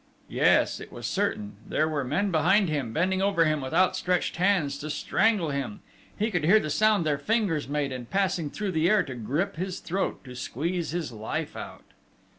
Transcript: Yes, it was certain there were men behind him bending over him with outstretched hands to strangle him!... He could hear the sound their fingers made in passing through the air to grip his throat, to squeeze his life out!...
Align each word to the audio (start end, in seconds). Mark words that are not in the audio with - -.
Yes, 0.29 0.79
it 0.79 0.91
was 0.91 1.05
certain 1.05 1.57
there 1.63 1.87
were 1.87 2.03
men 2.03 2.31
behind 2.31 2.69
him 2.69 2.91
bending 2.91 3.21
over 3.21 3.45
him 3.45 3.61
with 3.61 3.71
outstretched 3.71 4.37
hands 4.37 4.79
to 4.79 4.89
strangle 4.89 5.51
him!... 5.51 5.81
He 6.17 6.31
could 6.31 6.43
hear 6.43 6.59
the 6.59 6.71
sound 6.71 7.05
their 7.05 7.19
fingers 7.19 7.67
made 7.67 7.91
in 7.91 8.07
passing 8.07 8.49
through 8.49 8.71
the 8.71 8.89
air 8.89 9.03
to 9.03 9.13
grip 9.13 9.57
his 9.57 9.79
throat, 9.79 10.23
to 10.23 10.33
squeeze 10.35 10.89
his 10.89 11.11
life 11.11 11.55
out!... 11.55 11.83